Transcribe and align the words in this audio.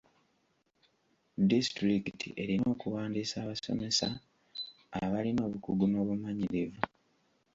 Disitulikiti 1.49 2.27
erina 2.43 2.65
okuwandiisa 2.73 3.35
abasomesa 3.39 4.07
abalina 5.01 5.41
obukugu 5.47 5.85
n'obumanyirivu. 5.89 6.81